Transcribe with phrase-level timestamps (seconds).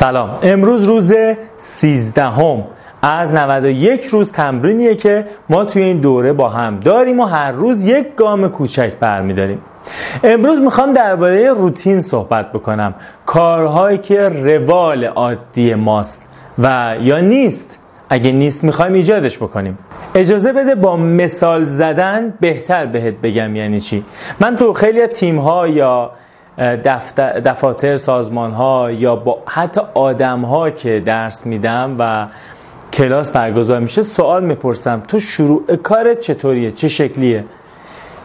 [0.00, 0.38] سلام.
[0.42, 1.12] امروز روز
[1.58, 2.64] 13 هم
[3.02, 7.86] از 91 روز تمرینیه که ما توی این دوره با هم داریم و هر روز
[7.86, 9.58] یک گام کوچک برمیداریم.
[10.24, 12.94] امروز می‌خوام درباره روتین صحبت بکنم.
[13.26, 16.28] کارهایی که روال عادی ماست
[16.58, 17.78] و یا نیست.
[18.08, 19.78] اگه نیست می‌خوایم ایجادش بکنیم.
[20.14, 24.04] اجازه بده با مثال زدن بهتر بهت بگم یعنی چی.
[24.40, 26.10] من تو خیلی تیم ها یا
[27.44, 32.26] دفاتر سازمان ها یا با حتی آدم ها که درس میدم و
[32.92, 37.44] کلاس برگزار میشه سوال می‌پرسم تو شروع کارت چطوریه؟ چه شکلیه؟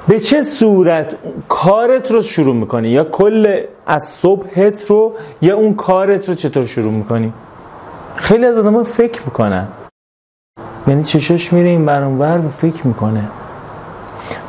[0.08, 1.16] به چه صورت
[1.48, 6.92] کارت رو شروع می‌کنی؟ یا کل از صبحت رو یا اون کارت رو چطور شروع
[6.92, 7.34] می‌کنی؟
[8.16, 9.68] خیلی از آدم فکر می‌کنن.
[10.88, 13.28] یعنی چشاش میره این برانور فکر می‌کنه.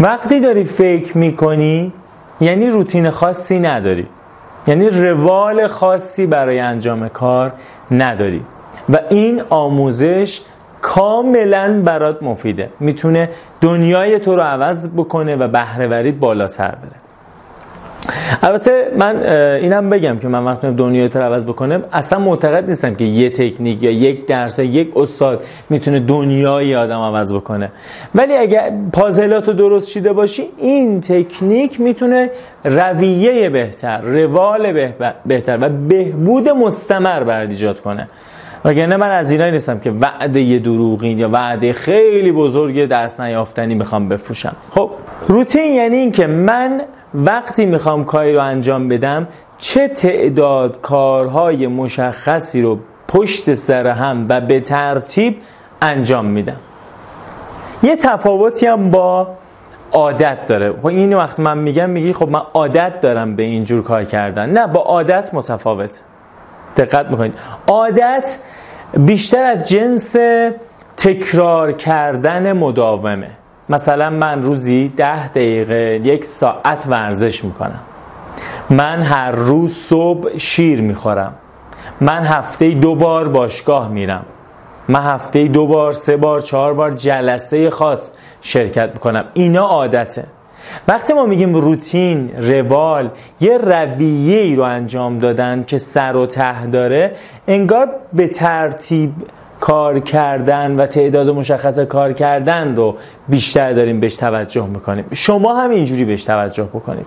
[0.00, 1.92] وقتی داری فکر می‌کنی
[2.40, 4.06] یعنی روتین خاصی نداری.
[4.66, 7.52] یعنی روال خاصی برای انجام کار
[7.90, 8.44] نداری.
[8.88, 10.42] و این آموزش
[10.80, 12.70] کاملا برات مفیده.
[12.80, 17.05] می‌تونه دنیای تو رو عوض بکنه و بهرهوریت بالاتر بره.
[18.42, 19.16] البته من
[19.62, 23.82] اینم بگم که من وقتی دنیای رو عوض بکنم اصلا معتقد نیستم که یه تکنیک
[23.82, 27.72] یا یک درس یک استاد می‌تونه دنیای آدم عوض بکنه.
[28.14, 32.30] ولی اگر پازلات رو درست چیده باشی این تکنیک می‌تونه
[32.64, 34.92] رویه بهتر روال
[35.26, 38.08] بهتر و بهبود مستمر برد ایجاد کنه.
[38.64, 44.08] وگرنه من از اینایی نیستم که وعده دروغین یا وعده خیلی بزرگ درس نیافتنی می‌خوام
[44.08, 44.56] بفروشم.
[44.70, 44.90] خب
[45.26, 46.80] روتین یعنی اینکه من
[47.16, 49.28] وقتی می‌خوام کاری رو انجام بدم
[49.58, 52.78] چه تعداد کارهای مشخصی رو
[53.08, 55.36] پشت سر هم و به ترتیب
[55.82, 56.56] انجام میدم؟
[57.82, 59.28] یه تفاوتی هم با
[59.92, 60.72] عادت داره.
[60.72, 64.50] خب این وقت من میگم میگی خب من عادت دارم به اینجور کار کردن.
[64.50, 66.00] نه با عادت متفاوت.
[66.76, 67.34] دقت می‌کنید.
[67.66, 68.38] عادت
[68.98, 70.16] بیشتر از جنس
[70.96, 73.30] تکرار کردن مداومه.
[73.68, 77.80] مثلا من روزی ده دقیقه یک ساعت ورزش می‌کنم.
[78.70, 81.34] من هر روز صبح شیر می‌خورم.
[82.00, 84.24] من هفته دو بار باشگاه میرم.
[84.88, 88.12] من هفته دو بار سه بار چهار بار جلسه خاص
[88.42, 89.24] شرکت می‌کنم.
[89.34, 90.24] اینا عادته.
[90.88, 93.10] وقتی ما میگیم روتین روال
[93.40, 97.12] یه رویه ای رو انجام دادن که سر و ته داره
[97.46, 99.12] انگار به ترتیب
[99.66, 102.96] کار کردن و تعداد مشخص کار کردن رو
[103.28, 105.04] بیشتر داریم بهش توجه می‌کنیم.
[105.12, 107.06] شما هم اینجوری بهش توجه بکنید.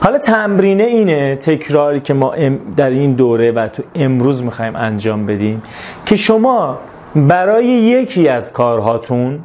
[0.00, 2.34] حالا تمرینه اینه تکراری که ما
[2.76, 5.62] در این دوره و تو امروز می‌خوایم انجام بدیم
[6.06, 6.78] که شما
[7.14, 9.40] برای یکی از کارهاتون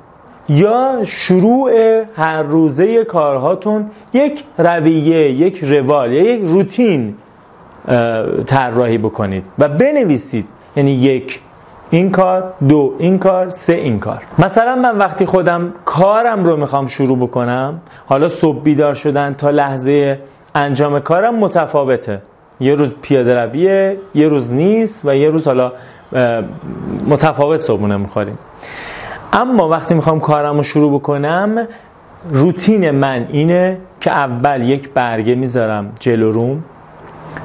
[0.50, 1.72] یا شروع
[2.16, 7.16] هر روزه کارهاتون یک رویه یک روال یا یک روتین
[8.45, 10.45] طراحی بکنید و بنویسید.
[10.75, 11.39] یعنی یک
[11.94, 14.22] این کار دو این کار سه این کار.
[14.40, 20.20] مثلا من وقتی خودم کارم رو می‌خوام شروع بکنم حالا صبح بیدار شدن تا لحظه
[20.56, 22.22] انجام کارم متفاوته.
[22.59, 25.72] یه روز پیاده رویه یه روز نیست و یه روز حالا
[27.08, 28.38] متفاوت صبحونه می‌خوریم.
[29.34, 31.68] اما وقتی می‌خوام کارم رو شروع بکنم
[32.31, 36.64] روتین من اینه که اول یک برگه می‌ذارم جلو روم.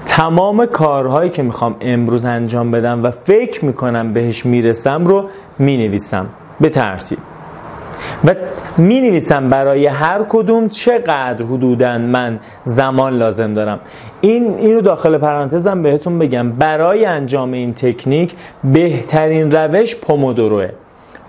[0.08, 5.24] تمام کارهایی که می‌خوام امروز انجام بدم و فکر می‌کنم بهش می‌رسم رو
[5.58, 6.26] می‌نویسم.
[6.60, 7.18] به ترتیب
[8.24, 8.34] و
[8.78, 13.80] می نویسم برای هر کدوم چقدر حدودا من زمان لازم دارم.
[14.20, 16.52] این اینو داخل پرانتزم بهتون بگم.
[16.52, 20.68] برای انجام این تکنیک بهترین روش پومودوروه.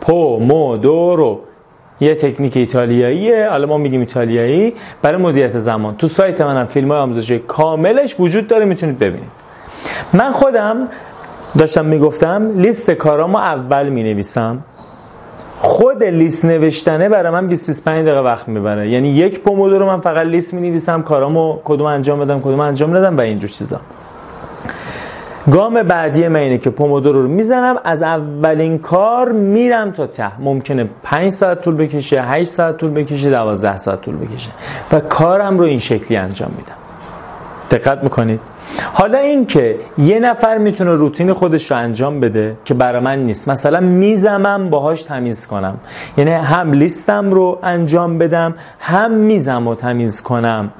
[0.02, 1.40] پومودورو.
[2.00, 5.96] یه تکنیک ایتالیاییه حالا ما میگیم ایتالیایی برای مدیریت زمان.
[5.96, 9.32] تو سایت منم فیلم های آموزشی کاملش وجود داره می‌تونید ببینید.
[10.14, 10.88] من خودم
[11.58, 14.64] داشتم می‌گفتم لیست کارامو اول می‌نویسم.
[15.60, 18.90] خود لیست نوشتنه برای من 20 25 دقیقه وقت می‌بره.
[18.90, 23.22] یعنی یک پومودورو من فقط لیست می‌نویسم کارامو کدوم انجام بدم کدوم انجام ندم و
[23.22, 23.80] اینجور چیزا.
[25.52, 30.40] گام بعدی من اینه که پومودورو رو می‌زنم از اولین کار میرم تا ته.
[30.40, 34.50] ممکنه 5 ساعت طول بکشه 8 ساعت طول بکشه 12 ساعت طول بکشه.
[34.92, 36.74] و کارم رو این شکلی انجام میدم.
[37.72, 38.40] دقت می‌کنید؟
[38.94, 43.50] حالا اینکه یه نفر می‌تونه روتین خودش رو انجام بده که برای من نیست.
[43.50, 45.78] مثلا میزمم باهاش تمیز کنم.
[46.18, 50.72] یعنی هم لیستم رو انجام بدم هم میزم رو تمیز کنم.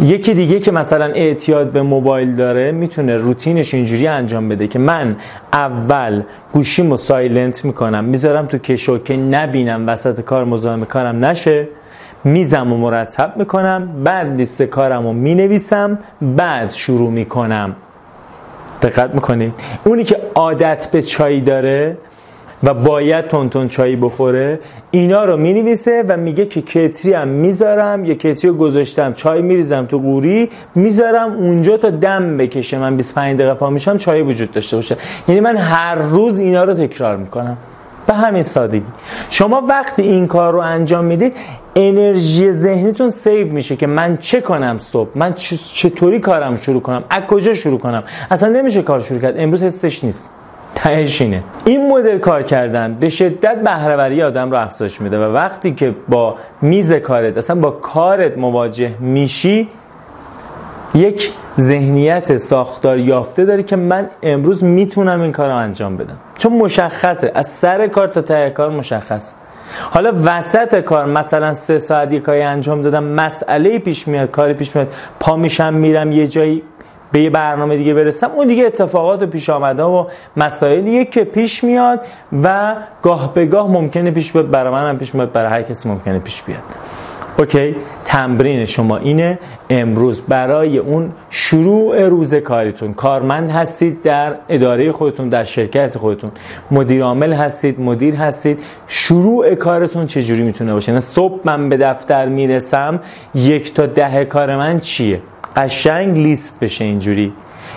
[0.00, 5.16] یکی دیگه که مثلا اعتیاد به موبایل داره می‌تونه روتینش اینجوری انجام بده که من
[5.52, 6.22] اول
[6.52, 11.68] گوشیمو سایلنت می‌کنم می‌ذارم تو کشو که نبینم وسط کار مزاحم کارم نشه
[12.24, 17.76] میزم و مرتب می‌کنم بعد لیست کارم رو می‌نویسم بعد شروع می‌کنم.
[18.82, 19.54] دقت می‌کنید
[19.84, 21.96] اونی که عادت به چای داره
[22.62, 24.58] و باید تون چایی بخوره
[24.94, 29.42] اینا رو می نویسه و میگه که کتری هم می‌ذارم یه کتری رو گذاشتم چای
[29.42, 32.78] میریزم تو قوری می‌ذارم اونجا تا دم بکشه.
[32.78, 34.96] من 25 دقیقه پا میشم چای وجود داشته باشه.
[35.28, 37.56] یعنی من هر روز اینا رو تکرار می‌کنم.
[38.06, 38.86] به همین سادگی.
[39.30, 41.32] شما وقتی این کار رو انجام می‌دید
[41.76, 45.34] انرژی ذهنیتون سیو میشه که من چه کنم صبح؟ من
[45.74, 49.34] چطوری کارم شروع کنم؟ از کجا شروع کنم؟ اصلا نمیشه کار شروع کرد.
[49.38, 50.34] امروز حسش نیست.
[50.74, 51.22] تهش
[51.64, 56.36] این مدل کار کردن به شدت بهرهوری آدم رو افزایش میده و وقتی که با
[56.62, 59.68] میز کارت اصلا با کارت مواجه میشی
[60.94, 66.16] یک ذهنیت ساختار یافته داری که من امروز می‌تونم این کار رو انجام بدم.
[66.38, 67.32] چون مشخصه.
[67.34, 69.34] از سر کار تا ته کار مشخص.
[69.90, 74.88] حالا وسط کار مثلا سه ساعت کاری انجام دادم مسئله پیش میاد کاری پیش میاد
[75.20, 76.62] پا میشم میرم یه جایی.
[77.12, 80.06] به یه برنامه دیگه برسم اون دیگه اتفاقات و پیش آمده و
[80.36, 82.00] مسائلیه که پیش میاد
[82.42, 85.88] و گاه به گاه ممکنه پیش بیاد برای من هم پیش میاد برای هر کسی
[85.88, 86.62] ممکنه پیش بیاد.
[87.38, 89.38] اوکی؟ تمرین شما اینه
[89.70, 92.94] امروز برای اون شروع روز کاریتون.
[92.94, 96.30] کارمند هستید در اداره خودتون در شرکت خودتون.
[96.70, 98.58] مدیر عامل هستید مدیر هستید.
[98.86, 103.00] شروع کارتون چجوری می‌تونه باشه؟ صبح من به دفتر می‌رسم
[103.34, 105.20] یک تا ده کار من چیه؟
[105.56, 107.32] قشنگ لیست بشه اینجوری.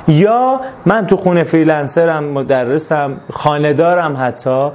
[0.08, 4.70] یا من تو خونه freelancer م مدرسم خانه‌دارم حتی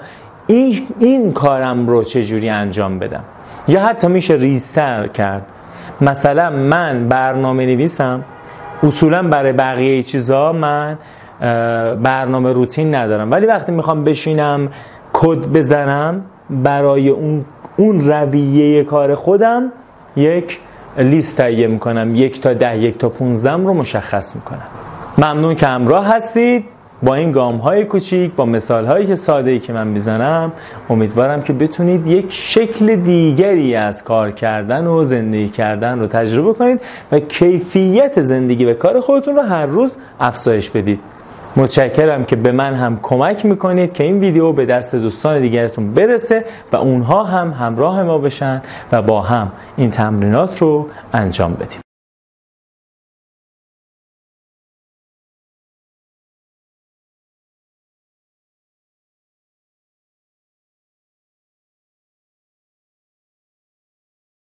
[0.46, 3.24] این, این کارم رو چجوری انجام بدم؟
[3.68, 5.46] یا حتی میشه ریزتر کرد.
[6.00, 8.24] مثلا من برنامه نویسم
[8.82, 10.98] اصولا برای بقیه چیزها من
[12.02, 13.30] برنامه روتین ندارم.
[13.30, 14.68] ولی وقتی می‌خوام بشینم
[15.12, 17.44] کد بزنم برای اون
[17.76, 19.72] اون رویه کار خودم
[20.16, 20.58] یک
[21.00, 22.14] لیست تهیه می‌کنم.
[22.14, 24.66] یک تا ده یک تا پونزدم رو مشخص می‌کنم.
[25.18, 26.64] ممنون که همراه هستید.
[27.02, 30.52] با این گام های کوچیک با مثال هایی که ساده ای که من می‌زنم
[30.90, 36.80] امیدوارم که بتونید یک شکل دیگری از کار کردن و زندگی کردن رو تجربه کنید
[37.12, 41.00] و کیفیت زندگی و کار خودتون رو هر روز افزایش بدید.
[41.56, 46.44] متشکرم که به من هم کمک می‌کنید که این ویدیو به دست دوستان دیگرتون برسه
[46.72, 48.62] و اونها هم همراه ما بشن
[48.92, 51.89] و با هم این تمرینات رو انجام بدیم.